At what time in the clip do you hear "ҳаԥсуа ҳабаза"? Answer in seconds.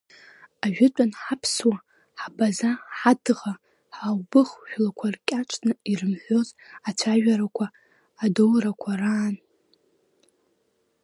1.21-2.71